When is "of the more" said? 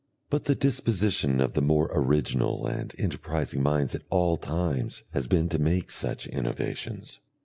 1.39-1.91